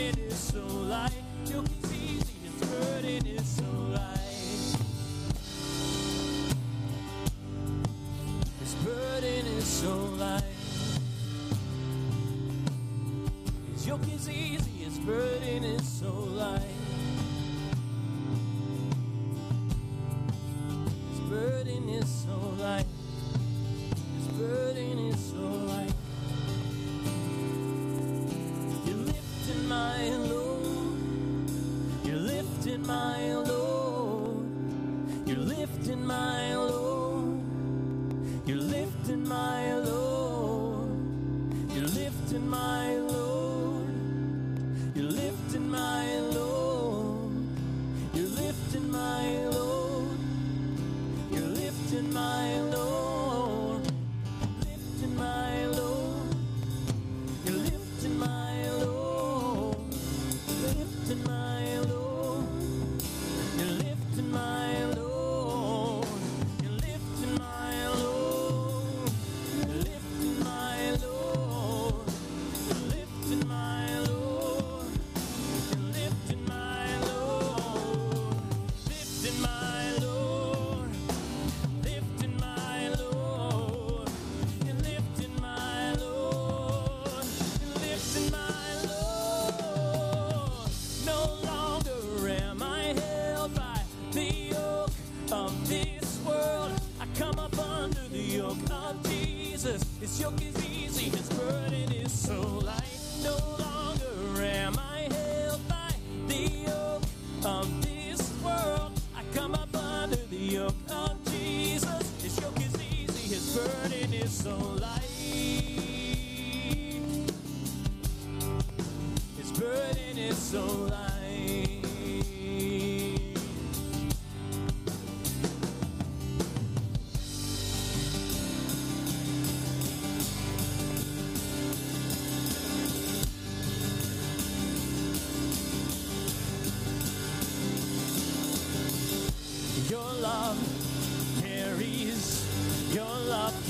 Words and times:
burden 0.00 0.20
is 0.24 0.38
so 0.38 0.66
light. 0.66 1.10
Yoke 1.46 1.66
is 1.82 1.92
easy, 1.92 2.34
His 2.44 2.68
burden 2.68 3.26
is 3.26 3.46
so 3.46 3.64
light. 3.92 4.76
His 8.60 8.74
burden 8.74 9.46
is 9.58 9.64
so 9.64 9.96
light. 10.18 10.44
His 13.72 13.86
yoke 13.86 14.08
is 14.14 14.28
easy, 14.28 14.84
his 14.84 14.98
burden 14.98 15.64
is 15.64 15.86
so 15.86 16.12
light. 16.12 16.89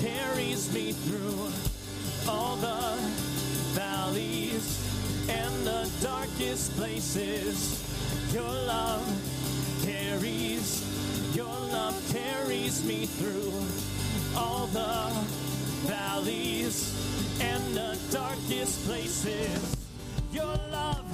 carries 0.00 0.72
me 0.72 0.92
through 0.92 1.50
all 2.26 2.56
the 2.56 2.96
valleys 3.74 5.28
and 5.28 5.66
the 5.66 5.90
darkest 6.00 6.74
places. 6.76 7.84
Your 8.32 8.48
love 8.48 9.04
carries, 9.84 11.36
your 11.36 11.44
love 11.46 11.94
carries 12.10 12.82
me 12.82 13.04
through 13.04 13.52
all 14.40 14.66
the 14.68 15.10
valleys 15.86 16.96
and 17.42 17.62
the 17.74 17.98
darkest 18.10 18.86
places. 18.86 19.76
Your 20.32 20.56
love 20.72 21.09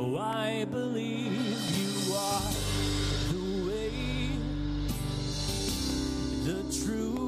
Oh, 0.00 0.16
I 0.16 0.64
believe 0.70 1.32
you 1.76 2.14
are 2.14 2.52
the 3.32 3.66
way, 3.66 4.30
the 6.44 6.62
truth. 6.84 7.27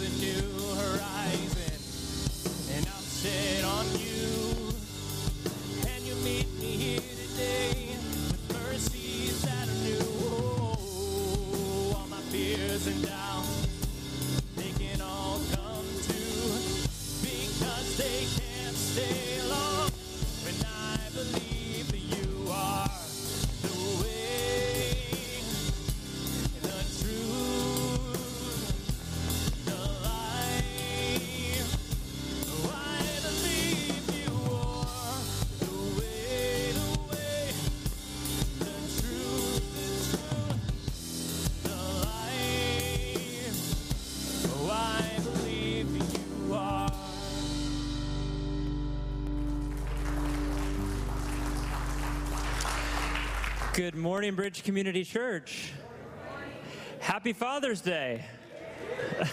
A 0.00 0.08
new 0.10 0.67
Good 53.78 53.94
morning, 53.94 54.34
Bridge 54.34 54.64
Community 54.64 55.04
Church. 55.04 55.72
Happy 56.98 57.32
Father's 57.32 57.80
Day. 57.80 58.24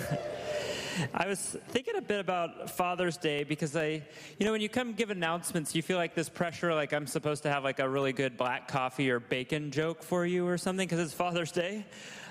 I 1.16 1.26
was 1.26 1.58
thinking 1.70 1.96
a 1.96 2.02
bit 2.04 2.20
about 2.20 2.70
Father's 2.70 3.18
Day 3.18 3.44
because 3.44 3.76
I, 3.76 4.04
you 4.38 4.46
know, 4.46 4.52
when 4.52 4.62
you 4.62 4.70
come 4.70 4.94
give 4.94 5.10
announcements, 5.10 5.74
you 5.74 5.82
feel 5.82 5.98
like 5.98 6.14
this 6.14 6.30
pressure, 6.30 6.76
like 6.76 6.94
I'm 6.94 7.08
supposed 7.08 7.42
to 7.42 7.50
have 7.50 7.64
like 7.64 7.80
a 7.80 7.90
really 7.90 8.14
good 8.14 8.38
black 8.38 8.68
coffee 8.68 9.10
or 9.10 9.20
bacon 9.20 9.72
joke 9.72 10.04
for 10.04 10.28
you 10.28 10.48
or 10.48 10.60
something 10.60 10.88
because 10.88 11.00
it's 11.00 11.16
Father's 11.16 11.52
Day. 11.52 11.84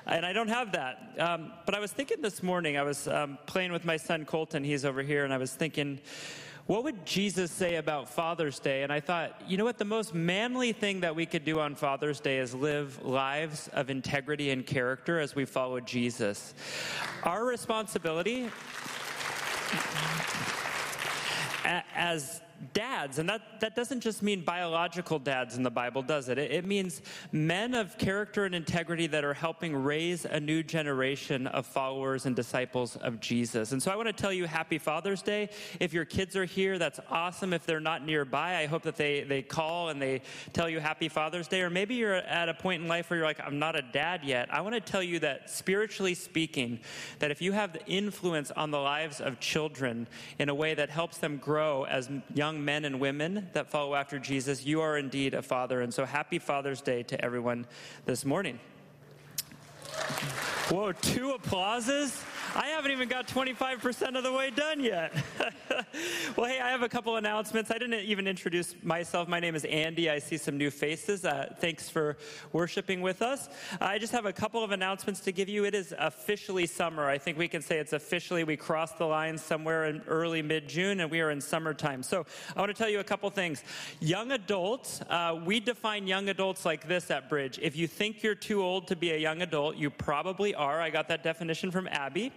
And 0.07 0.25
I 0.25 0.33
don't 0.33 0.47
have 0.47 0.71
that. 0.71 1.17
Um, 1.19 1.51
but 1.67 1.75
I 1.75 1.81
was 1.81 1.91
thinking 1.91 2.23
this 2.23 2.45
morning, 2.45 2.77
I 2.77 2.85
was 2.85 3.09
um, 3.09 3.39
playing 3.47 3.73
with 3.73 3.85
my 3.85 3.97
son 3.97 4.25
Colton, 4.25 4.63
he's 4.63 4.85
over 4.85 5.03
here, 5.03 5.25
and 5.25 5.35
I 5.35 5.39
was 5.39 5.53
thinking, 5.53 5.99
what 6.67 6.83
would 6.85 7.05
Jesus 7.05 7.51
say 7.51 7.77
about 7.77 8.09
Father's 8.09 8.59
Day? 8.59 8.85
And 8.85 8.93
I 8.93 9.01
thought, 9.01 9.39
you 9.47 9.59
know 9.59 9.65
what? 9.65 9.77
The 9.77 9.85
most 9.85 10.15
manly 10.15 10.73
thing 10.73 11.01
that 11.01 11.15
we 11.15 11.27
could 11.27 11.45
do 11.45 11.61
on 11.61 11.75
Father's 11.75 12.21
Day 12.21 12.39
is 12.39 12.55
live 12.55 13.05
lives 13.05 13.69
of 13.75 13.91
integrity 13.91 14.51
and 14.51 14.65
character 14.65 15.21
as 15.21 15.35
we 15.35 15.45
follow 15.45 15.79
Jesus. 15.81 16.55
Our 17.23 17.45
responsibility 17.45 18.49
as 21.65 22.41
dads, 22.73 23.19
and 23.19 23.29
that, 23.29 23.61
that 23.61 23.77
doesn't 23.77 24.01
just 24.01 24.23
mean 24.23 24.43
biological 24.43 25.19
dads 25.19 25.57
in 25.57 25.63
the 25.63 25.71
Bible, 25.71 26.03
does 26.03 26.29
it? 26.29 26.39
it? 26.39 26.51
It 26.51 26.65
means 26.65 27.03
men 27.33 27.75
of 27.75 27.99
character 27.99 28.45
and 28.45 28.55
integrity 28.55 29.07
that 29.09 29.25
are 29.25 29.35
helping 29.35 29.77
raise 29.77 30.25
a 30.25 30.41
new 30.41 30.63
generation 30.63 31.47
of 31.49 31.67
followers 31.67 32.27
and 32.27 32.35
disciples 32.35 32.97
of 32.97 33.21
Jesus. 33.21 33.73
And 33.73 33.83
so 33.83 33.91
I 33.91 33.97
want 33.97 34.09
to 34.09 34.13
tell 34.13 34.33
you 34.33 34.47
Happy 34.47 34.79
Father's 34.79 35.23
Day. 35.23 35.51
If 35.81 35.93
your 35.93 36.05
kids 36.05 36.37
are 36.37 36.45
here, 36.45 36.79
that's 36.79 37.01
awesome. 37.11 37.53
If 37.53 37.67
they're 37.67 37.81
not 37.81 38.05
nearby, 38.05 38.57
I 38.57 38.67
hope 38.67 38.83
that 38.83 38.97
they, 38.97 39.23
they 39.23 39.43
call 39.43 39.91
and 39.91 40.01
they 40.01 40.23
tell 40.53 40.69
you 40.69 40.81
Happy 40.81 41.09
Father's 41.09 41.49
Day. 41.49 41.63
Or 41.63 41.71
maybe 41.71 41.95
you're 41.95 42.15
at 42.15 42.49
a 42.49 42.55
point 42.55 42.83
in 42.83 42.89
life 42.89 43.11
where 43.11 43.19
you're 43.19 43.27
like, 43.27 43.41
I'm 43.41 43.59
not 43.59 43.77
a 43.77 43.83
dad 43.83 44.23
yet. 44.25 44.53
I 44.53 44.61
want 44.61 44.75
to 44.75 44.81
tell 44.81 45.03
you 45.03 45.19
that 45.21 45.51
spiritually 45.51 46.15
speaking, 46.15 46.81
that 47.19 47.31
if 47.31 47.43
you 47.43 47.53
have 47.53 47.73
the 47.73 47.85
influence 47.87 48.51
on 48.51 48.71
the 48.71 48.79
lives 48.79 49.21
of 49.21 49.41
children 49.41 50.07
in 50.39 50.49
a 50.49 50.55
way 50.55 50.75
that 50.75 50.91
helps 50.91 51.19
them 51.19 51.37
grow 51.37 51.85
as 51.85 52.11
young 52.35 52.54
men 52.63 52.85
and 52.85 53.01
women 53.01 53.49
that 53.55 53.71
follow 53.71 53.95
after 53.95 54.19
Jesus, 54.19 54.65
you 54.65 54.81
are 54.83 54.99
indeed 54.99 55.35
a 55.35 55.43
father. 55.43 55.81
And 55.81 55.93
so 55.93 56.05
happy 56.05 56.39
Father's 56.39 56.81
Day 56.81 57.03
to 57.05 57.25
everyone 57.25 57.67
this 58.05 58.25
morning. 58.25 58.61
Whoa, 60.69 60.93
two 60.93 61.31
applauses? 61.31 62.21
I 62.57 62.67
haven't 62.69 62.93
even 62.93 63.09
got 63.09 63.27
25% 63.27 64.17
of 64.17 64.23
the 64.23 64.33
way 64.33 64.51
done 64.51 64.79
yet. 64.79 65.13
well, 66.37 66.47
hey, 66.47 66.61
I 66.61 66.71
have 66.71 66.83
a 66.83 66.89
couple 66.89 67.17
announcements. 67.17 67.73
I 67.73 67.79
didn't 67.79 68.05
even 68.05 68.29
introduce 68.29 68.77
myself. 68.85 69.27
My 69.27 69.41
name 69.41 69.57
is 69.57 69.65
Andy. 69.65 70.09
I 70.09 70.21
see 70.21 70.37
some 70.37 70.57
new 70.57 70.71
faces. 70.71 71.25
Uh, 71.25 71.53
thanks 71.59 71.89
for 71.89 72.17
worshiping 72.53 73.01
with 73.01 73.23
us. 73.23 73.49
I 73.81 73.99
just 73.99 74.13
have 74.13 74.25
a 74.25 74.33
couple 74.33 74.63
of 74.63 74.71
announcements 74.71 75.19
to 75.21 75.33
give 75.33 75.49
you. 75.49 75.65
It 75.65 75.75
is 75.75 75.93
officially 75.99 76.67
summer. 76.67 77.09
I 77.09 77.19
think 77.19 77.39
we 77.39 77.49
can 77.49 77.61
say 77.61 77.79
it's 77.79 77.93
officially, 77.93 78.45
we 78.45 78.57
crossed 78.57 78.99
the 78.99 79.07
line 79.07 79.37
somewhere 79.37 79.87
in 79.87 80.01
early 80.07 80.41
mid 80.41 80.69
June 80.69 81.01
and 81.01 81.11
we 81.11 81.21
are 81.23 81.33
in 81.33 81.41
summertime. 81.41 82.05
So 82.05 82.25
I 82.55 82.61
want 82.61 82.71
to 82.71 82.79
tell 82.79 82.89
you 82.89 83.01
a 83.01 83.05
couple 83.05 83.29
things. 83.31 83.65
Young 83.99 84.31
adults, 84.31 85.01
uh, 85.11 85.41
we 85.45 85.59
define 85.59 86.07
young 86.07 86.29
adults 86.29 86.65
like 86.65 86.87
this 86.87 87.11
at 87.11 87.29
Bridge. 87.29 87.59
If 87.61 87.75
you 87.75 87.89
think 87.89 88.23
you're 88.23 88.37
too 88.37 88.63
old 88.63 88.87
to 88.89 88.95
be 88.95 89.11
a 89.11 89.19
young 89.19 89.43
adult, 89.43 89.75
you 89.75 89.91
probably 89.91 90.55
are. 90.55 90.81
I 90.81 90.91
got 90.91 91.09
that 91.09 91.25
definition 91.25 91.73
from 91.73 91.89
Abby. 91.89 92.33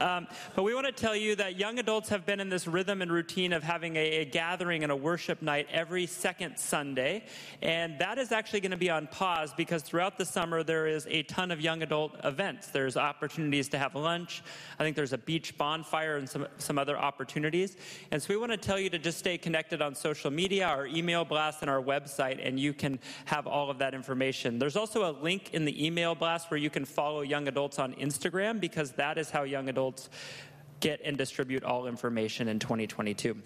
Um, 0.00 0.26
but 0.54 0.62
we 0.62 0.74
want 0.74 0.86
to 0.86 0.92
tell 0.92 1.16
you 1.16 1.36
that 1.36 1.58
young 1.58 1.78
adults 1.78 2.08
have 2.08 2.24
been 2.24 2.40
in 2.40 2.48
this 2.48 2.66
rhythm 2.66 3.02
and 3.02 3.10
routine 3.10 3.52
of 3.52 3.62
having 3.62 3.96
a, 3.96 4.20
a 4.20 4.24
gathering 4.24 4.82
and 4.82 4.92
a 4.92 4.96
worship 4.96 5.42
night 5.42 5.66
every 5.70 6.06
second 6.06 6.56
Sunday. 6.58 7.24
And 7.62 7.98
that 7.98 8.18
is 8.18 8.32
actually 8.32 8.60
going 8.60 8.70
to 8.70 8.76
be 8.76 8.90
on 8.90 9.06
pause 9.08 9.52
because 9.56 9.82
throughout 9.82 10.18
the 10.18 10.24
summer 10.24 10.62
there 10.62 10.86
is 10.86 11.06
a 11.10 11.22
ton 11.24 11.50
of 11.50 11.60
young 11.60 11.82
adult 11.82 12.16
events. 12.24 12.68
There's 12.68 12.96
opportunities 12.96 13.68
to 13.70 13.78
have 13.78 13.94
lunch. 13.94 14.42
I 14.78 14.82
think 14.82 14.96
there's 14.96 15.12
a 15.12 15.18
beach 15.18 15.56
bonfire 15.56 16.16
and 16.16 16.28
some, 16.28 16.46
some 16.58 16.78
other 16.78 16.98
opportunities. 16.98 17.76
And 18.10 18.22
so 18.22 18.32
we 18.34 18.36
want 18.36 18.52
to 18.52 18.58
tell 18.58 18.78
you 18.78 18.90
to 18.90 18.98
just 18.98 19.18
stay 19.18 19.38
connected 19.38 19.82
on 19.82 19.94
social 19.94 20.30
media, 20.30 20.66
our 20.66 20.86
email 20.86 21.24
blast, 21.24 21.62
and 21.62 21.70
our 21.70 21.82
website, 21.82 22.46
and 22.46 22.58
you 22.58 22.72
can 22.72 22.98
have 23.26 23.46
all 23.46 23.70
of 23.70 23.78
that 23.78 23.94
information. 23.94 24.58
There's 24.58 24.76
also 24.76 25.10
a 25.10 25.12
link 25.22 25.54
in 25.54 25.64
the 25.64 25.84
email 25.84 26.14
blast 26.14 26.50
where 26.50 26.58
you 26.58 26.70
can 26.70 26.84
follow 26.84 27.22
young 27.22 27.48
adults 27.48 27.78
on 27.78 27.94
Instagram 27.94 28.60
because 28.60 28.92
that 28.92 29.18
is 29.18 29.30
how 29.30 29.43
young 29.44 29.68
adults 29.68 30.10
get 30.80 31.00
and 31.04 31.16
distribute 31.16 31.64
all 31.64 31.86
information 31.86 32.48
in 32.48 32.58
2022. 32.58 33.36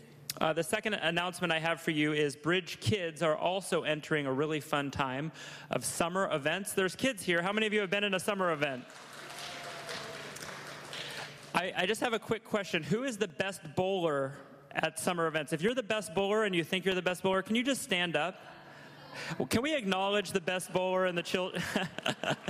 Uh, 0.40 0.52
the 0.52 0.62
second 0.62 0.94
announcement 0.94 1.52
I 1.52 1.58
have 1.58 1.80
for 1.80 1.90
you 1.90 2.12
is 2.12 2.36
Bridge 2.36 2.78
Kids 2.80 3.22
are 3.22 3.36
also 3.36 3.82
entering 3.82 4.26
a 4.26 4.32
really 4.32 4.60
fun 4.60 4.90
time 4.90 5.32
of 5.70 5.84
summer 5.84 6.28
events. 6.32 6.74
There's 6.74 6.94
kids 6.94 7.22
here. 7.24 7.42
How 7.42 7.52
many 7.52 7.66
of 7.66 7.72
you 7.72 7.80
have 7.80 7.90
been 7.90 8.04
in 8.04 8.14
a 8.14 8.20
summer 8.20 8.52
event? 8.52 8.84
I, 11.54 11.72
I 11.76 11.86
just 11.86 12.00
have 12.02 12.12
a 12.12 12.18
quick 12.20 12.44
question. 12.44 12.84
Who 12.84 13.02
is 13.02 13.16
the 13.16 13.26
best 13.26 13.62
bowler 13.74 14.34
at 14.70 15.00
summer 15.00 15.26
events? 15.26 15.52
If 15.52 15.60
you're 15.60 15.74
the 15.74 15.82
best 15.82 16.14
bowler 16.14 16.44
and 16.44 16.54
you 16.54 16.62
think 16.62 16.84
you're 16.84 16.94
the 16.94 17.02
best 17.02 17.22
bowler, 17.22 17.42
can 17.42 17.56
you 17.56 17.64
just 17.64 17.82
stand 17.82 18.14
up? 18.14 18.40
Well, 19.38 19.48
can 19.48 19.62
we 19.62 19.74
acknowledge 19.74 20.30
the 20.30 20.40
best 20.40 20.72
bowler 20.72 21.06
and 21.06 21.18
the 21.18 21.22
children? 21.22 21.62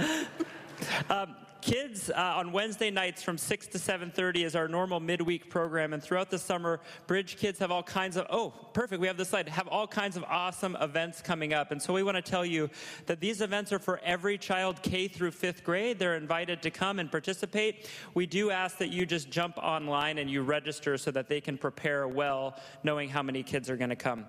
um, 1.11 1.37
kids 1.61 2.11
uh, 2.11 2.35
on 2.37 2.53
wednesday 2.53 2.91
nights 2.91 3.23
from 3.23 3.37
6 3.37 3.67
to 3.69 3.79
7.30 3.79 4.45
is 4.45 4.57
our 4.57 4.69
normal 4.69 5.01
midweek 5.01 5.51
program. 5.51 5.93
And 5.93 6.03
throughout 6.03 6.31
the 6.31 6.39
summer 6.39 6.81
bridge 7.07 7.37
kids 7.37 7.59
have 7.59 7.71
all 7.71 7.83
kinds 7.83 8.17
of 8.17 8.27
oh 8.31 8.51
perfect 8.73 9.01
we 9.01 9.07
have 9.07 9.17
this 9.17 9.29
slide 9.29 9.49
have 9.49 9.69
all 9.69 9.87
kinds 9.87 10.17
of 10.17 10.25
awesome 10.25 10.77
events 10.81 11.21
coming 11.21 11.53
up. 11.53 11.71
And 11.71 11.81
so 11.81 11.93
we 11.93 12.03
want 12.03 12.17
to 12.17 12.23
tell 12.23 12.45
you 12.45 12.71
that 13.07 13.21
these 13.21 13.41
events 13.41 13.73
are 13.73 13.79
for 13.79 14.01
every 14.05 14.39
child 14.39 14.83
k 14.83 15.09
through 15.09 15.33
fifth 15.33 15.65
grade. 15.65 15.99
They're 15.99 16.17
invited 16.17 16.63
to 16.63 16.71
come 16.71 16.99
and 16.99 17.11
participate. 17.11 17.89
We 18.15 18.27
do 18.27 18.51
ask 18.51 18.79
that 18.79 18.91
you 18.91 19.07
just 19.07 19.31
jump 19.31 19.59
online 19.59 20.19
and 20.19 20.31
you 20.31 20.43
register 20.43 20.99
so 20.99 21.11
that 21.13 21.29
they 21.29 21.41
can 21.41 21.59
prepare 21.59 22.07
well 22.09 22.59
knowing 22.83 23.09
how 23.09 23.23
many 23.23 23.43
kids 23.43 23.69
are 23.71 23.77
going 23.77 23.91
to 23.91 23.97
come. 23.97 24.27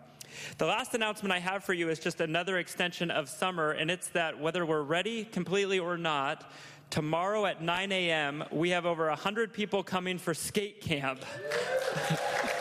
The 0.57 0.65
last 0.65 0.93
announcement 0.93 1.33
I 1.33 1.39
have 1.39 1.63
for 1.63 1.74
you 1.74 1.89
is 1.89 2.00
just 2.00 2.21
another 2.21 2.57
extension 2.57 3.12
of 3.12 3.29
summer, 3.29 3.71
and 3.71 3.89
it's 3.89 4.09
that 4.09 4.39
whether 4.39 4.65
we're 4.65 4.83
ready 4.83 5.25
completely 5.25 5.79
or 5.79 5.98
not, 5.98 6.51
tomorrow 6.89 7.46
at 7.46 7.62
9 7.62 7.91
a.m., 7.91 8.43
we 8.51 8.72
have 8.72 8.86
over 8.86 9.08
100 9.08 9.53
people 9.53 9.84
coming 9.84 10.17
for 10.17 10.34
skate 10.34 10.81
camp. 10.81 11.24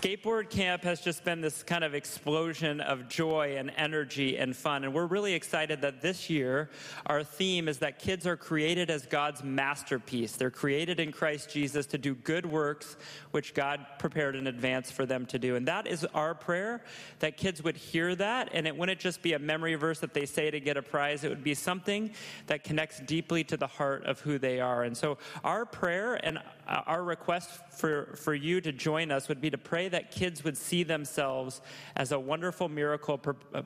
Skateboard 0.00 0.48
Camp 0.48 0.84
has 0.84 1.00
just 1.00 1.24
been 1.24 1.40
this 1.40 1.64
kind 1.64 1.82
of 1.82 1.92
explosion 1.92 2.80
of 2.80 3.08
joy 3.08 3.56
and 3.56 3.72
energy 3.76 4.38
and 4.38 4.54
fun. 4.54 4.84
And 4.84 4.94
we're 4.94 5.06
really 5.06 5.34
excited 5.34 5.80
that 5.80 6.00
this 6.00 6.30
year 6.30 6.70
our 7.06 7.24
theme 7.24 7.66
is 7.66 7.78
that 7.78 7.98
kids 7.98 8.24
are 8.24 8.36
created 8.36 8.90
as 8.90 9.06
God's 9.06 9.42
masterpiece. 9.42 10.36
They're 10.36 10.52
created 10.52 11.00
in 11.00 11.10
Christ 11.10 11.50
Jesus 11.50 11.84
to 11.86 11.98
do 11.98 12.14
good 12.14 12.46
works, 12.46 12.96
which 13.32 13.54
God 13.54 13.84
prepared 13.98 14.36
in 14.36 14.46
advance 14.46 14.88
for 14.88 15.04
them 15.04 15.26
to 15.26 15.38
do. 15.40 15.56
And 15.56 15.66
that 15.66 15.88
is 15.88 16.04
our 16.14 16.32
prayer 16.32 16.84
that 17.18 17.36
kids 17.36 17.64
would 17.64 17.76
hear 17.76 18.14
that. 18.14 18.50
And 18.52 18.68
it 18.68 18.76
wouldn't 18.76 19.00
just 19.00 19.20
be 19.20 19.32
a 19.32 19.38
memory 19.40 19.74
verse 19.74 19.98
that 19.98 20.14
they 20.14 20.26
say 20.26 20.48
to 20.48 20.60
get 20.60 20.76
a 20.76 20.82
prize, 20.82 21.24
it 21.24 21.28
would 21.28 21.42
be 21.42 21.54
something 21.54 22.12
that 22.46 22.62
connects 22.62 23.00
deeply 23.00 23.42
to 23.42 23.56
the 23.56 23.66
heart 23.66 24.04
of 24.04 24.20
who 24.20 24.38
they 24.38 24.60
are. 24.60 24.84
And 24.84 24.96
so 24.96 25.18
our 25.42 25.66
prayer 25.66 26.24
and 26.24 26.38
our 26.68 27.02
request 27.02 27.50
for, 27.70 28.14
for 28.16 28.34
you 28.34 28.60
to 28.60 28.72
join 28.72 29.10
us 29.10 29.28
would 29.28 29.40
be 29.40 29.50
to 29.50 29.58
pray 29.58 29.88
that 29.88 30.10
kids 30.10 30.44
would 30.44 30.56
see 30.56 30.82
themselves 30.82 31.60
as 31.96 32.12
a 32.12 32.18
wonderful 32.18 32.68
miracle 32.68 33.20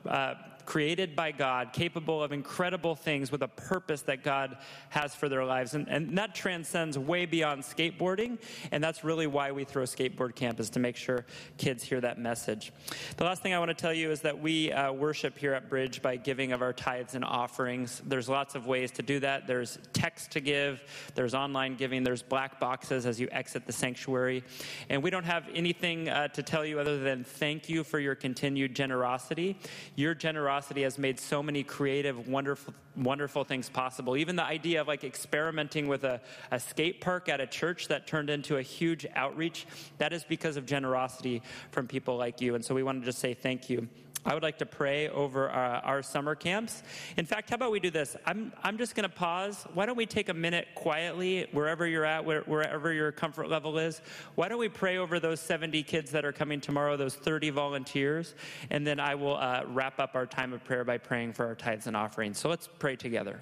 uh, 0.05 0.33
created 0.65 1.15
by 1.15 1.31
God, 1.31 1.73
capable 1.73 2.23
of 2.23 2.31
incredible 2.31 2.95
things 2.95 3.31
with 3.31 3.41
a 3.41 3.47
purpose 3.47 4.01
that 4.03 4.23
God 4.23 4.57
has 4.89 5.13
for 5.13 5.27
their 5.27 5.43
lives. 5.43 5.73
And, 5.73 5.87
and 5.87 6.17
that 6.17 6.33
transcends 6.33 6.97
way 6.97 7.25
beyond 7.25 7.63
skateboarding. 7.63 8.39
And 8.71 8.83
that's 8.83 9.03
really 9.03 9.27
why 9.27 9.51
we 9.51 9.63
throw 9.63 9.83
Skateboard 9.83 10.35
Camp, 10.35 10.59
is 10.59 10.69
to 10.71 10.79
make 10.79 10.95
sure 10.95 11.25
kids 11.57 11.83
hear 11.83 11.99
that 12.01 12.17
message. 12.17 12.71
The 13.17 13.23
last 13.23 13.41
thing 13.41 13.53
I 13.53 13.59
want 13.59 13.69
to 13.69 13.75
tell 13.75 13.93
you 13.93 14.11
is 14.11 14.21
that 14.21 14.39
we 14.39 14.71
uh, 14.71 14.91
worship 14.93 15.37
here 15.37 15.53
at 15.53 15.69
Bridge 15.69 16.01
by 16.01 16.15
giving 16.15 16.51
of 16.51 16.61
our 16.61 16.73
tithes 16.73 17.15
and 17.15 17.25
offerings. 17.25 18.01
There's 18.05 18.29
lots 18.29 18.55
of 18.55 18.65
ways 18.65 18.91
to 18.91 19.01
do 19.01 19.19
that. 19.19 19.47
There's 19.47 19.77
text 19.91 20.31
to 20.31 20.39
give, 20.39 20.83
there's 21.15 21.33
online 21.33 21.75
giving, 21.75 22.03
there's 22.03 22.23
black 22.23 22.59
boxes 22.59 23.05
as 23.05 23.19
you 23.19 23.27
exit 23.31 23.65
the 23.65 23.73
sanctuary. 23.73 24.43
And 24.89 25.03
we 25.03 25.09
don't 25.09 25.25
have 25.25 25.49
anything 25.53 26.09
uh, 26.09 26.29
to 26.29 26.43
tell 26.43 26.65
you 26.65 26.79
other 26.79 26.99
than 26.99 27.23
thank 27.23 27.69
you 27.69 27.83
for 27.83 27.99
your 27.99 28.15
continued 28.15 28.75
generosity. 28.75 29.57
Your 29.95 30.13
generosity 30.13 30.52
generosity 30.53 30.83
has 30.83 30.99
made 30.99 31.19
so 31.19 31.41
many 31.41 31.63
creative, 31.63 32.27
wonderful, 32.27 32.75
wonderful 32.95 33.43
things 33.43 33.69
possible. 33.69 34.15
Even 34.17 34.35
the 34.35 34.43
idea 34.43 34.81
of 34.81 34.87
like 34.87 35.03
experimenting 35.03 35.87
with 35.87 36.03
a, 36.03 36.21
a 36.51 36.59
skate 36.59 37.01
park 37.01 37.29
at 37.29 37.41
a 37.41 37.47
church 37.47 37.87
that 37.87 38.07
turned 38.07 38.29
into 38.29 38.57
a 38.57 38.61
huge 38.61 39.05
outreach, 39.15 39.65
that 39.97 40.13
is 40.13 40.23
because 40.23 40.57
of 40.57 40.65
generosity 40.65 41.41
from 41.71 41.87
people 41.87 42.17
like 42.17 42.41
you. 42.41 42.55
And 42.55 42.63
so 42.63 42.75
we 42.75 42.83
want 42.83 43.01
to 43.01 43.05
just 43.05 43.19
say 43.19 43.33
thank 43.33 43.69
you. 43.69 43.87
I 44.25 44.33
would 44.33 44.43
like 44.43 44.57
to 44.59 44.65
pray 44.65 45.09
over 45.09 45.49
our, 45.49 45.75
uh, 45.75 45.81
our 45.81 46.01
summer 46.01 46.33
camps. 46.33 46.81
In 47.17 47.25
fact, 47.25 47.49
how 47.49 47.55
about 47.55 47.71
we 47.71 47.81
do 47.81 47.91
this? 47.91 48.15
I'm, 48.25 48.53
I'm 48.63 48.77
just 48.77 48.95
going 48.95 49.09
to 49.09 49.13
pause. 49.13 49.65
Why 49.73 49.85
don't 49.85 49.97
we 49.97 50.05
take 50.05 50.29
a 50.29 50.33
minute 50.33 50.69
quietly, 50.75 51.47
wherever 51.51 51.85
you're 51.85 52.05
at, 52.05 52.23
where, 52.23 52.41
wherever 52.41 52.93
your 52.93 53.11
comfort 53.11 53.49
level 53.49 53.77
is? 53.77 54.01
Why 54.35 54.47
don't 54.47 54.59
we 54.59 54.69
pray 54.69 54.97
over 54.97 55.19
those 55.19 55.41
70 55.41 55.83
kids 55.83 56.11
that 56.11 56.23
are 56.23 56.31
coming 56.31 56.61
tomorrow, 56.61 56.95
those 56.95 57.15
30 57.15 57.49
volunteers? 57.49 58.35
And 58.69 58.87
then 58.87 58.99
I 58.99 59.15
will 59.15 59.35
uh, 59.35 59.63
wrap 59.67 59.99
up 59.99 60.15
our 60.15 60.25
time 60.25 60.53
of 60.53 60.63
prayer 60.63 60.85
by 60.85 60.99
praying 60.99 61.33
for 61.33 61.45
our 61.45 61.55
tithes 61.55 61.87
and 61.87 61.97
offerings. 61.97 62.39
So 62.39 62.47
let's 62.47 62.69
pray 62.83 62.97
together. 62.97 63.39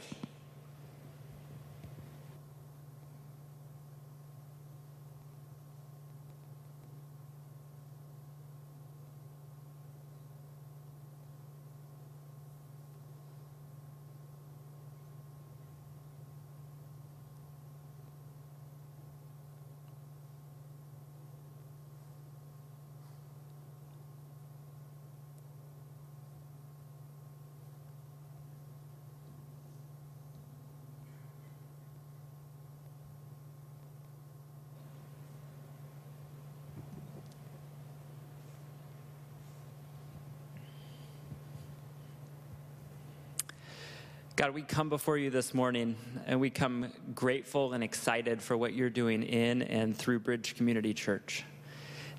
God, 44.41 44.55
we 44.55 44.63
come 44.63 44.89
before 44.89 45.19
you 45.19 45.29
this 45.29 45.53
morning 45.53 45.95
and 46.25 46.39
we 46.39 46.49
come 46.49 46.91
grateful 47.13 47.73
and 47.73 47.83
excited 47.83 48.41
for 48.41 48.57
what 48.57 48.73
you're 48.73 48.89
doing 48.89 49.21
in 49.21 49.61
and 49.61 49.95
through 49.95 50.17
Bridge 50.17 50.55
Community 50.55 50.95
Church. 50.95 51.43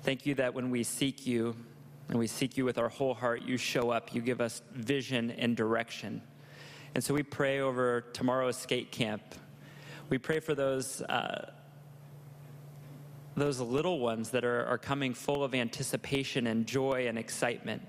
Thank 0.03 0.25
you 0.25 0.33
that 0.35 0.53
when 0.53 0.69
we 0.69 0.83
seek 0.83 1.27
you 1.27 1.53
and 2.07 2.17
we 2.17 2.27
seek 2.27 2.55
you 2.55 2.63
with 2.63 2.77
our 2.77 2.87
whole 2.87 3.13
heart, 3.13 3.41
you 3.41 3.57
show 3.57 3.89
up, 3.89 4.15
you 4.15 4.21
give 4.21 4.39
us 4.39 4.61
vision 4.71 5.31
and 5.31 5.57
direction. 5.57 6.21
And 6.95 7.03
so 7.03 7.13
we 7.13 7.23
pray 7.23 7.59
over 7.59 7.99
tomorrow's 8.13 8.55
skate 8.55 8.89
camp. 8.89 9.21
We 10.07 10.17
pray 10.17 10.39
for 10.39 10.55
those. 10.55 11.01
Uh, 11.01 11.51
those 13.35 13.59
little 13.59 13.99
ones 13.99 14.29
that 14.29 14.45
are, 14.45 14.63
are 14.67 14.77
coming 14.77 15.15
full 15.15 15.43
of 15.43 15.55
anticipation 15.55 16.45
and 16.47 16.67
joy 16.67 17.07
and 17.07 17.17
excitement. 17.17 17.81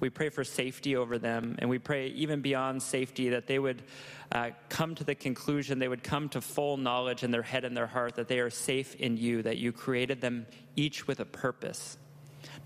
We 0.00 0.10
pray 0.10 0.28
for 0.28 0.44
safety 0.44 0.96
over 0.96 1.18
them, 1.18 1.56
and 1.58 1.70
we 1.70 1.78
pray 1.78 2.08
even 2.08 2.40
beyond 2.40 2.82
safety 2.82 3.30
that 3.30 3.46
they 3.46 3.58
would 3.58 3.82
uh, 4.32 4.50
come 4.68 4.94
to 4.94 5.04
the 5.04 5.14
conclusion, 5.14 5.78
they 5.78 5.88
would 5.88 6.02
come 6.02 6.28
to 6.30 6.40
full 6.40 6.76
knowledge 6.76 7.22
in 7.22 7.30
their 7.30 7.42
head 7.42 7.64
and 7.64 7.76
their 7.76 7.86
heart 7.86 8.16
that 8.16 8.28
they 8.28 8.40
are 8.40 8.50
safe 8.50 8.94
in 8.96 9.16
you, 9.16 9.42
that 9.42 9.58
you 9.58 9.72
created 9.72 10.20
them 10.20 10.46
each 10.74 11.06
with 11.06 11.20
a 11.20 11.24
purpose. 11.24 11.96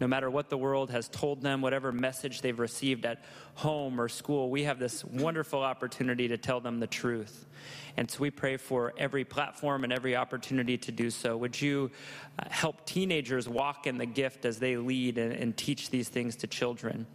No 0.01 0.07
matter 0.07 0.31
what 0.31 0.49
the 0.49 0.57
world 0.57 0.91
has 0.91 1.09
told 1.09 1.43
them, 1.43 1.61
whatever 1.61 1.93
message 1.93 2.41
they've 2.41 2.59
received 2.59 3.05
at 3.05 3.23
home 3.55 4.01
or 4.01 4.09
school, 4.09 4.51
we 4.51 4.65
have 4.65 4.79
this 4.79 5.05
wonderful 5.05 5.63
opportunity 5.63 6.29
to 6.29 6.39
tell 6.39 6.61
them 6.61 6.81
the 6.81 6.87
truth. 6.87 7.47
And 7.97 8.11
so 8.11 8.21
we 8.21 8.31
pray 8.31 8.57
for 8.57 8.95
every 8.97 9.25
platform 9.25 9.85
and 9.85 9.93
every 9.93 10.17
opportunity 10.17 10.79
to 10.79 10.93
do 10.93 11.11
so. 11.11 11.37
Would 11.37 11.61
you 11.61 11.91
uh, 12.39 12.45
help 12.49 12.87
teenagers 12.87 13.49
walk 13.49 13.87
in 13.87 13.99
the 13.99 14.07
gift 14.07 14.45
as 14.45 14.59
they 14.59 14.77
lead 14.77 15.19
and, 15.19 15.33
and 15.33 15.57
teach 15.57 15.91
these 15.91 16.09
things 16.09 16.37
to 16.37 16.47
children? 16.47 17.07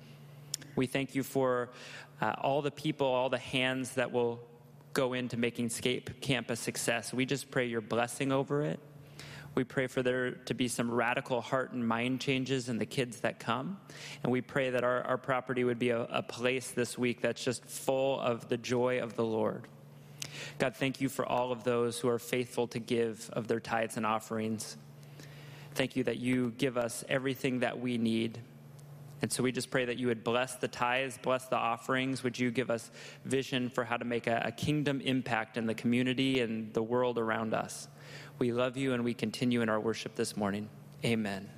We 0.76 0.86
thank 0.86 1.16
you 1.16 1.24
for 1.24 1.70
uh, 2.22 2.34
all 2.42 2.62
the 2.62 2.72
people, 2.72 3.08
all 3.08 3.30
the 3.30 3.38
hands 3.38 3.92
that 3.92 4.12
will 4.12 4.40
go 4.94 5.14
into 5.14 5.38
making 5.38 5.70
Skate 5.70 6.22
Camp 6.22 6.50
a 6.50 6.56
success. 6.56 7.14
We 7.14 7.26
just 7.26 7.52
pray 7.52 7.66
your 7.66 7.82
blessing 7.82 8.32
over 8.32 8.64
it. 8.64 8.80
We 9.56 9.64
pray 9.64 9.88
for 9.88 10.04
there 10.04 10.32
to 10.32 10.54
be 10.54 10.68
some 10.68 10.92
radical 10.92 11.42
heart 11.42 11.72
and 11.72 11.88
mind 11.88 12.20
changes 12.20 12.68
in 12.68 12.78
the 12.78 12.86
kids 12.86 13.22
that 13.22 13.40
come. 13.40 13.80
And 14.24 14.32
we 14.32 14.42
pray 14.42 14.70
that 14.70 14.84
our, 14.84 15.02
our 15.04 15.18
property 15.18 15.64
would 15.64 15.80
be 15.80 15.90
a, 15.90 16.02
a 16.04 16.22
place 16.22 16.72
this 16.72 16.98
week 16.98 17.22
that's 17.22 17.44
just 17.44 17.66
full 17.66 18.20
of 18.20 18.50
the 18.50 18.58
joy 18.58 19.00
of 19.00 19.16
the 19.16 19.24
Lord. 19.24 19.64
God, 20.60 20.76
thank 20.76 21.00
you 21.00 21.08
for 21.08 21.26
all 21.26 21.54
of 21.54 21.64
those 21.64 22.00
who 22.00 22.10
are 22.10 22.20
faithful 22.20 22.68
to 22.68 22.80
give 22.80 23.30
of 23.32 23.48
their 23.48 23.62
tithes 23.62 23.96
and 23.96 24.06
offerings. 24.06 24.76
Thank 25.74 25.96
you 25.96 26.04
that 26.04 26.18
you 26.18 26.54
give 26.58 26.78
us 26.78 27.06
everything 27.08 27.60
that 27.60 27.80
we 27.80 27.98
need 27.98 28.40
and 29.22 29.32
so 29.32 29.42
we 29.42 29.52
just 29.52 29.72
pray 29.72 29.86
that 29.86 29.98
you 29.98 30.08
would 30.08 30.24
bless 30.24 30.56
the 30.56 30.68
tithes, 30.68 31.18
bless 31.22 31.48
the 31.48 31.56
offerings. 31.56 32.24
Would 32.24 32.38
you 32.38 32.52
give 32.52 32.70
us 32.70 32.92
vision 33.24 33.70
for 33.70 33.84
how 33.84 33.98
to 33.98 34.06
make 34.06 34.28
a, 34.28 34.44
a, 34.46 34.52
kingdom 34.52 35.02
impact 35.02 35.58
in 35.58 35.66
the 35.66 35.74
community 35.74 36.42
and 36.42 36.74
the 36.74 36.84
world 36.84 37.18
around 37.18 37.54
us? 37.54 37.88
We 38.38 38.52
love 38.52 38.76
you 38.76 38.94
and 38.94 39.04
we 39.04 39.14
continue 39.14 39.62
in 39.62 39.70
our 39.70 39.80
worship 39.80 40.16
this 40.16 40.36
morning. 40.36 40.70
Amen. 41.04 41.50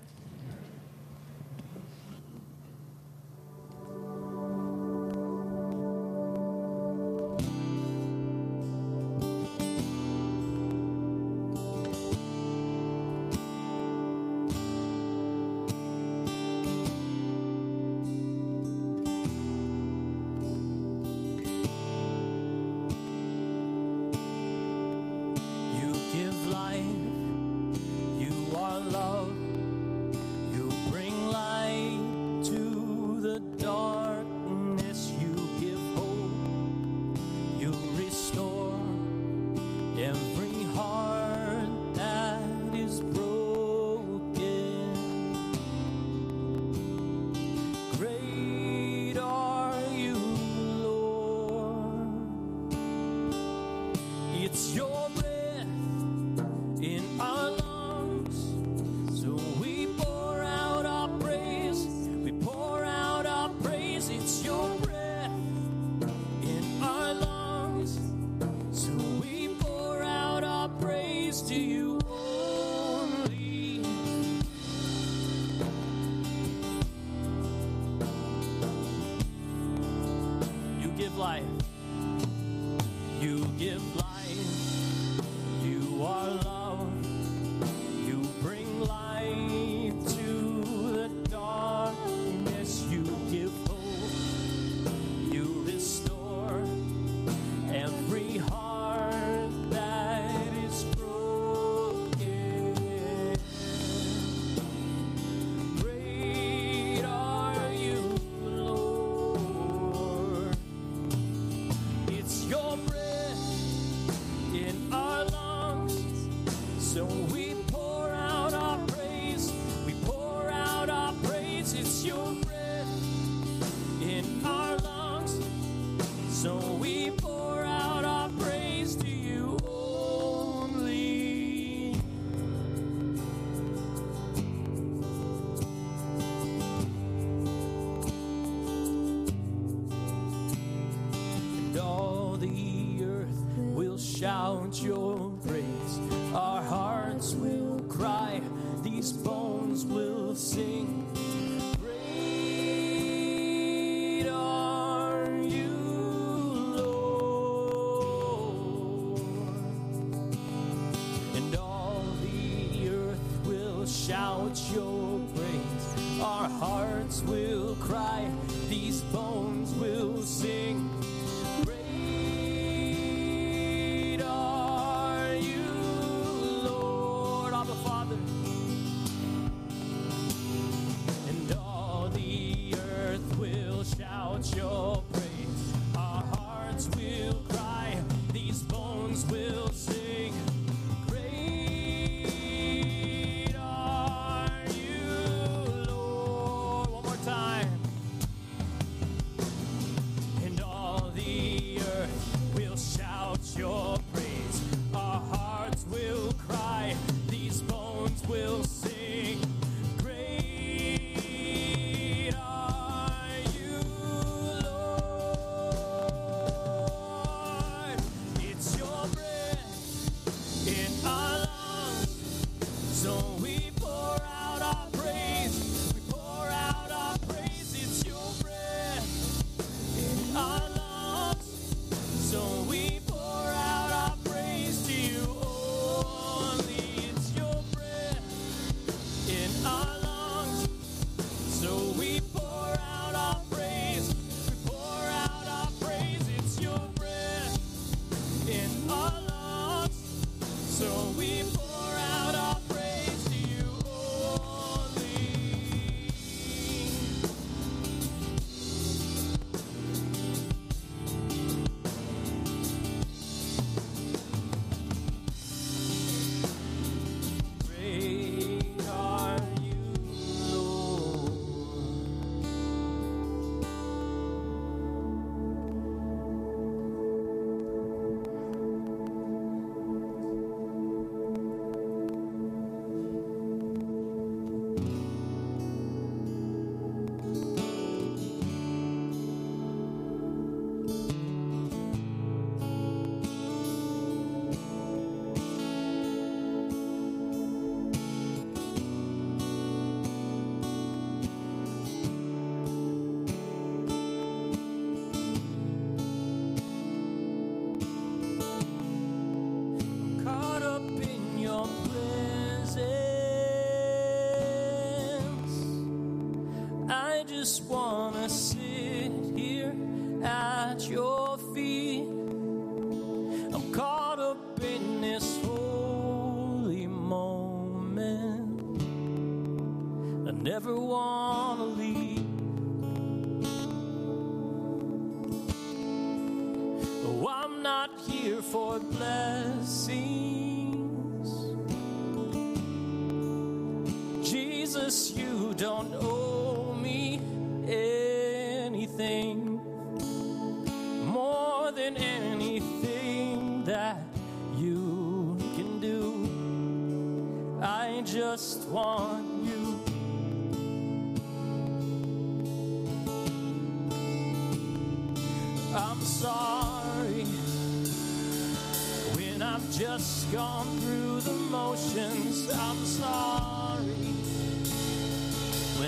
just 317.48 317.64
wanna 317.70 318.28
see. 318.28 318.87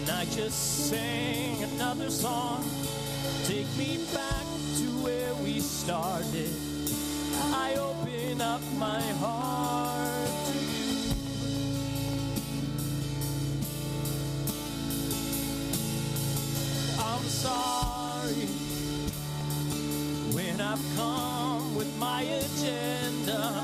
And 0.10 0.17
I 0.17 0.26
just 0.26 0.89
sang 0.89 1.63
another 1.63 2.10
song. 2.10 2.63
Take 3.43 3.67
me 3.78 4.00
back 4.12 4.45
to 4.78 4.86
where 5.04 5.36
we 5.36 5.60
started. 5.60 6.50
I 7.54 7.76
open 7.76 8.41
up 8.41 8.62
my 8.78 9.02
heart 9.22 10.30
to 10.48 10.58
you. 10.58 11.13
I'm 17.00 17.26
sorry 17.26 18.48
when 20.34 20.60
I've 20.60 20.84
come 20.95 21.76
with 21.76 21.95
my 22.00 22.24
agenda. 22.24 23.59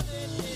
love 0.00 0.40
it. 0.40 0.49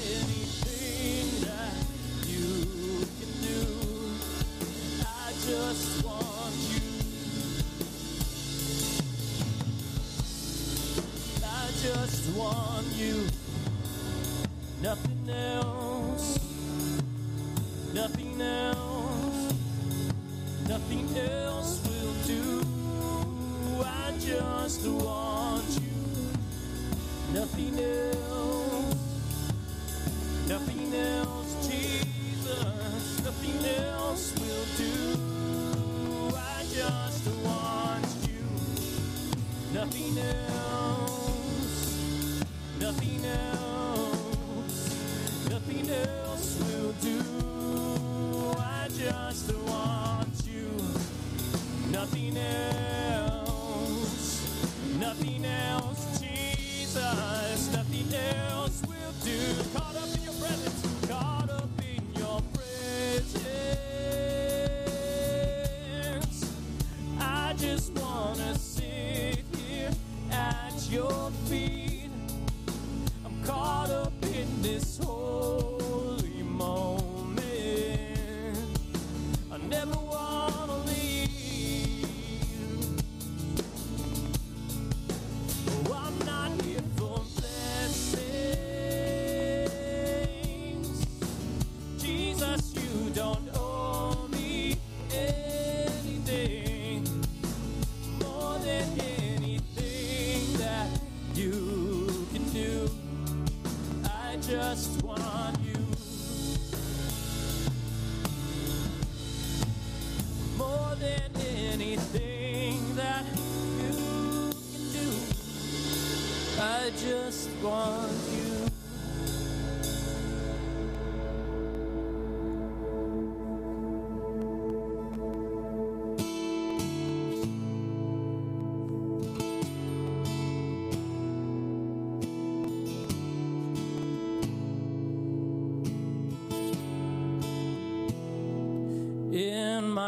just 67.64 67.92
wanna 67.98 68.54
sit 68.58 69.42
here 69.56 69.90
at 70.30 70.74
your 70.90 71.30
feet. 71.48 71.83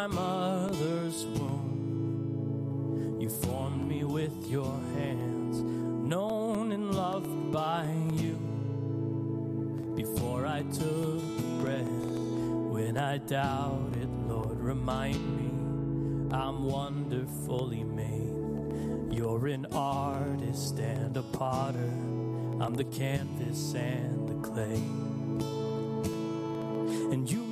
my 0.08 0.14
mother's 0.14 1.24
womb. 1.24 3.16
You 3.20 3.28
formed 3.28 3.88
me 3.88 4.04
with 4.04 4.48
your 4.48 4.78
hands, 4.94 5.60
known 5.60 6.70
and 6.70 6.94
loved 6.94 7.50
by 7.50 7.88
you. 8.14 8.36
Before 9.96 10.46
I 10.46 10.62
took 10.62 11.22
breath, 11.60 11.88
when 12.70 12.96
I 12.96 13.18
doubted, 13.18 14.08
Lord, 14.28 14.60
remind 14.60 15.36
me 15.38 16.36
I'm 16.36 16.66
wonderfully 16.66 17.82
made. 17.82 19.12
You're 19.12 19.48
an 19.48 19.66
artist 19.72 20.78
and 20.78 21.16
a 21.16 21.22
potter. 21.22 21.92
I'm 22.60 22.74
the 22.74 22.84
canvas 22.84 23.74
and 23.74 24.28
the 24.28 24.48
clay. 24.48 24.82
And 27.12 27.28
you 27.30 27.45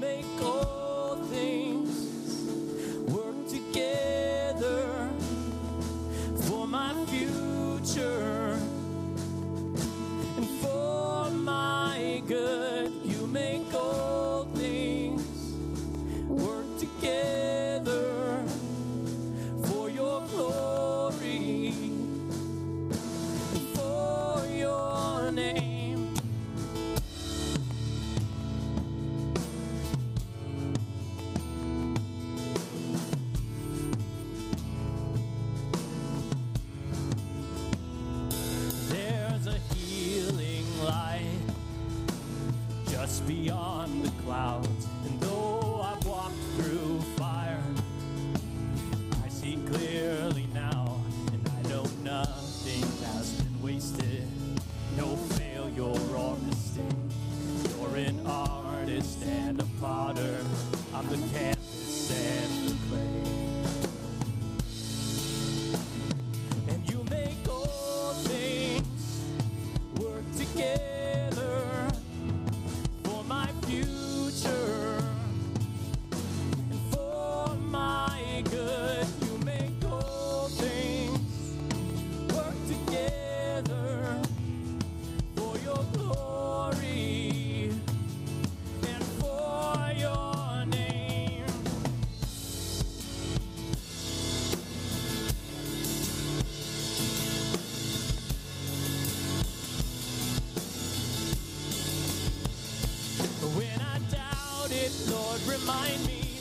remind 105.43 106.07
me 106.07 106.39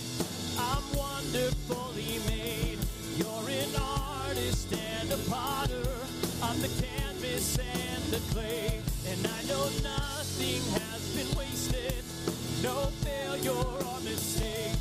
I'm 0.57 0.83
wonderfully 0.95 2.19
made. 2.27 2.77
You're 3.17 3.49
an 3.49 3.73
artist 3.75 4.71
and 4.73 5.11
a 5.11 5.17
potter. 5.29 5.87
I'm 6.43 6.59
the 6.61 6.69
canvas 6.81 7.57
and 7.57 8.03
the 8.11 8.21
clay. 8.33 8.81
And 9.07 9.25
I 9.25 9.43
know 9.49 9.65
nothing 9.81 10.61
has 10.79 11.01
been 11.15 11.37
wasted. 11.37 12.03
No 12.61 12.91
failure 13.01 13.51
or 13.51 13.99
mistake. 14.01 14.77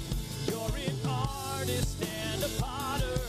You're 0.46 0.76
an 0.76 0.98
artist 1.08 1.96
and 2.02 2.42
a 2.44 2.48
potter. 2.60 3.20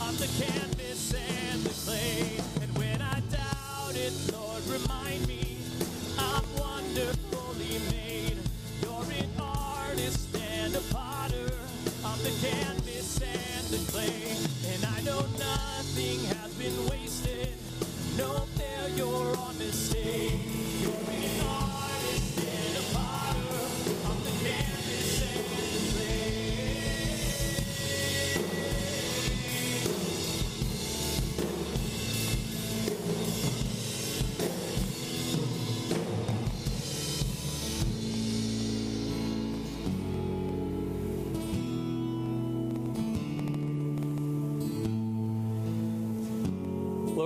I'm 0.00 0.16
the 0.16 0.30
canvas 0.40 1.14
and 1.14 1.62
the 1.64 1.74
clay. 1.84 2.40
And 2.62 2.78
when 2.78 3.02
I 3.02 3.20
doubt 3.30 3.94
it, 3.94 4.14
Lord, 4.32 4.62
remind 4.68 4.99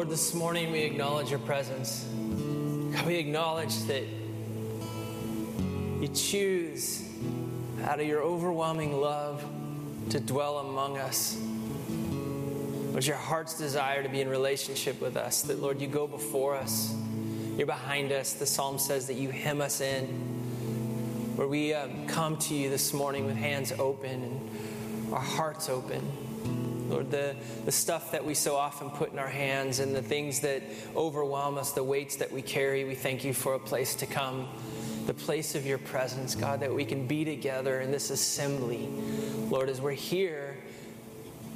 Lord, 0.04 0.12
this 0.12 0.34
morning 0.34 0.70
we 0.70 0.80
acknowledge 0.80 1.30
your 1.30 1.38
presence. 1.38 2.06
God, 2.92 3.06
we 3.06 3.14
acknowledge 3.14 3.74
that 3.84 4.04
you 5.98 6.08
choose 6.08 7.08
out 7.84 8.00
of 8.00 8.06
your 8.06 8.20
overwhelming 8.20 9.00
love 9.00 9.42
to 10.10 10.20
dwell 10.20 10.58
among 10.58 10.98
us. 10.98 11.40
Lord, 12.90 13.06
your 13.06 13.16
heart's 13.16 13.56
desire 13.56 14.02
to 14.02 14.10
be 14.10 14.20
in 14.20 14.28
relationship 14.28 15.00
with 15.00 15.16
us, 15.16 15.40
that, 15.40 15.62
Lord, 15.62 15.80
you 15.80 15.88
go 15.88 16.06
before 16.06 16.54
us. 16.54 16.94
You're 17.56 17.66
behind 17.66 18.12
us. 18.12 18.34
The 18.34 18.44
psalm 18.44 18.78
says 18.78 19.06
that 19.06 19.14
you 19.14 19.30
hem 19.30 19.62
us 19.62 19.80
in. 19.80 20.04
Where 21.36 21.48
we 21.48 21.72
um, 21.72 22.06
come 22.08 22.36
to 22.40 22.54
you 22.54 22.68
this 22.68 22.92
morning 22.92 23.24
with 23.24 23.36
hands 23.36 23.72
open 23.78 24.22
and 24.22 25.14
our 25.14 25.20
hearts 25.20 25.70
open. 25.70 26.02
Lord, 26.94 27.10
the, 27.10 27.34
the 27.64 27.72
stuff 27.72 28.12
that 28.12 28.24
we 28.24 28.34
so 28.34 28.54
often 28.54 28.88
put 28.88 29.12
in 29.12 29.18
our 29.18 29.26
hands 29.26 29.80
and 29.80 29.92
the 29.92 30.00
things 30.00 30.38
that 30.40 30.62
overwhelm 30.94 31.58
us, 31.58 31.72
the 31.72 31.82
weights 31.82 32.14
that 32.16 32.30
we 32.30 32.40
carry, 32.40 32.84
we 32.84 32.94
thank 32.94 33.24
you 33.24 33.34
for 33.34 33.54
a 33.54 33.58
place 33.58 33.96
to 33.96 34.06
come, 34.06 34.46
the 35.06 35.14
place 35.14 35.56
of 35.56 35.66
your 35.66 35.78
presence, 35.78 36.36
God, 36.36 36.60
that 36.60 36.72
we 36.72 36.84
can 36.84 37.08
be 37.08 37.24
together 37.24 37.80
in 37.80 37.90
this 37.90 38.10
assembly. 38.10 38.88
Lord, 39.50 39.68
as 39.68 39.80
we're 39.80 39.90
here, 39.90 40.56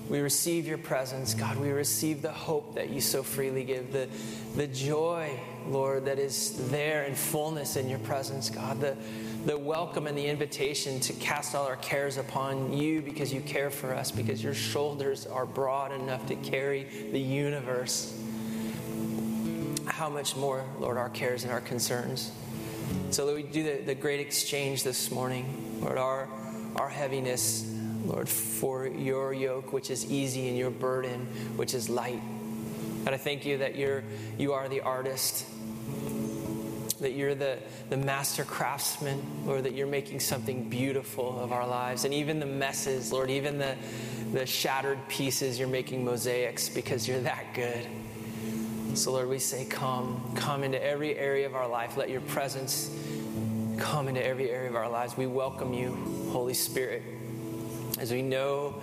we 0.08 0.18
receive 0.18 0.66
your 0.66 0.78
presence, 0.78 1.34
God. 1.34 1.56
We 1.56 1.70
receive 1.70 2.20
the 2.20 2.32
hope 2.32 2.74
that 2.74 2.90
you 2.90 3.00
so 3.00 3.22
freely 3.22 3.62
give, 3.62 3.92
the, 3.92 4.08
the 4.56 4.66
joy, 4.66 5.38
Lord, 5.68 6.06
that 6.06 6.18
is 6.18 6.68
there 6.68 7.04
in 7.04 7.14
fullness 7.14 7.76
in 7.76 7.88
your 7.88 8.00
presence, 8.00 8.50
God. 8.50 8.80
The, 8.80 8.96
the 9.48 9.56
welcome 9.56 10.06
and 10.06 10.18
the 10.18 10.26
invitation 10.26 11.00
to 11.00 11.14
cast 11.14 11.54
all 11.54 11.64
our 11.64 11.76
cares 11.76 12.18
upon 12.18 12.70
you 12.70 13.00
because 13.00 13.32
you 13.32 13.40
care 13.40 13.70
for 13.70 13.94
us, 13.94 14.10
because 14.10 14.44
your 14.44 14.52
shoulders 14.52 15.26
are 15.26 15.46
broad 15.46 15.90
enough 15.90 16.26
to 16.26 16.36
carry 16.36 16.84
the 17.12 17.18
universe. 17.18 18.14
How 19.86 20.10
much 20.10 20.36
more, 20.36 20.66
Lord, 20.78 20.98
our 20.98 21.08
cares 21.08 21.44
and 21.44 21.52
our 21.54 21.62
concerns. 21.62 22.30
So, 23.10 23.24
Lord, 23.24 23.36
we 23.36 23.42
do 23.42 23.62
the, 23.62 23.84
the 23.84 23.94
great 23.94 24.20
exchange 24.20 24.84
this 24.84 25.10
morning, 25.10 25.80
Lord, 25.80 25.96
our, 25.96 26.28
our 26.76 26.90
heaviness, 26.90 27.74
Lord, 28.04 28.28
for 28.28 28.86
your 28.86 29.32
yoke, 29.32 29.72
which 29.72 29.90
is 29.90 30.10
easy, 30.10 30.48
and 30.48 30.58
your 30.58 30.70
burden, 30.70 31.20
which 31.56 31.72
is 31.72 31.88
light. 31.88 32.20
And 33.06 33.14
I 33.14 33.16
thank 33.16 33.46
you 33.46 33.56
that 33.56 33.76
you're, 33.76 34.04
you 34.36 34.52
are 34.52 34.68
the 34.68 34.82
artist, 34.82 35.46
that 37.00 37.12
you're 37.12 37.34
the, 37.34 37.58
the 37.90 37.96
master 37.96 38.44
craftsman, 38.44 39.22
Lord, 39.46 39.64
that 39.64 39.74
you're 39.74 39.86
making 39.86 40.20
something 40.20 40.68
beautiful 40.68 41.38
of 41.40 41.52
our 41.52 41.66
lives. 41.66 42.04
And 42.04 42.12
even 42.12 42.40
the 42.40 42.46
messes, 42.46 43.12
Lord, 43.12 43.30
even 43.30 43.58
the, 43.58 43.76
the 44.32 44.46
shattered 44.46 44.98
pieces, 45.08 45.58
you're 45.58 45.68
making 45.68 46.04
mosaics 46.04 46.68
because 46.68 47.06
you're 47.06 47.20
that 47.20 47.54
good. 47.54 47.86
So, 48.94 49.12
Lord, 49.12 49.28
we 49.28 49.38
say, 49.38 49.64
Come, 49.64 50.32
come 50.34 50.64
into 50.64 50.82
every 50.82 51.16
area 51.16 51.46
of 51.46 51.54
our 51.54 51.68
life. 51.68 51.96
Let 51.96 52.10
your 52.10 52.20
presence 52.22 52.90
come 53.78 54.08
into 54.08 54.24
every 54.24 54.50
area 54.50 54.68
of 54.68 54.76
our 54.76 54.88
lives. 54.88 55.16
We 55.16 55.26
welcome 55.26 55.72
you, 55.72 55.94
Holy 56.32 56.54
Spirit, 56.54 57.02
as 58.00 58.10
we 58.10 58.22
know 58.22 58.80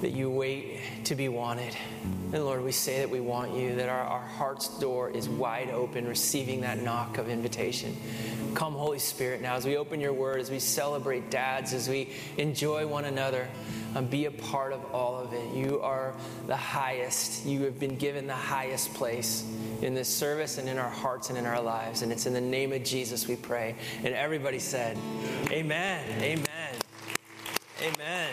that 0.00 0.10
you 0.10 0.30
wait 0.30 0.80
to 1.04 1.14
be 1.14 1.28
wanted. 1.28 1.74
And 2.32 2.44
Lord, 2.44 2.62
we 2.62 2.72
say 2.72 2.98
that 2.98 3.10
we 3.10 3.20
want 3.20 3.54
you, 3.54 3.74
that 3.76 3.88
our, 3.88 4.02
our 4.02 4.20
heart's 4.20 4.68
door 4.78 5.10
is 5.10 5.28
wide 5.28 5.70
open, 5.70 6.06
receiving 6.06 6.60
that 6.62 6.82
knock 6.82 7.18
of 7.18 7.28
invitation. 7.28 7.96
Come, 8.54 8.74
Holy 8.74 8.98
Spirit, 8.98 9.42
now 9.42 9.54
as 9.54 9.64
we 9.64 9.76
open 9.76 10.00
your 10.00 10.12
word, 10.12 10.40
as 10.40 10.50
we 10.50 10.58
celebrate 10.58 11.30
dads, 11.30 11.72
as 11.72 11.88
we 11.88 12.10
enjoy 12.36 12.86
one 12.86 13.04
another, 13.04 13.48
um, 13.94 14.06
be 14.06 14.26
a 14.26 14.30
part 14.30 14.72
of 14.72 14.84
all 14.92 15.18
of 15.18 15.32
it. 15.32 15.54
You 15.54 15.80
are 15.80 16.14
the 16.46 16.56
highest. 16.56 17.46
You 17.46 17.62
have 17.62 17.78
been 17.78 17.96
given 17.96 18.26
the 18.26 18.34
highest 18.34 18.92
place 18.94 19.44
in 19.82 19.94
this 19.94 20.08
service 20.08 20.58
and 20.58 20.68
in 20.68 20.78
our 20.78 20.90
hearts 20.90 21.30
and 21.30 21.38
in 21.38 21.46
our 21.46 21.60
lives. 21.60 22.02
And 22.02 22.12
it's 22.12 22.26
in 22.26 22.32
the 22.32 22.40
name 22.40 22.72
of 22.72 22.82
Jesus 22.84 23.28
we 23.28 23.36
pray. 23.36 23.74
And 24.04 24.14
everybody 24.14 24.58
said, 24.58 24.98
Amen. 25.50 26.04
Amen. 26.22 26.74
Amen. 27.82 28.32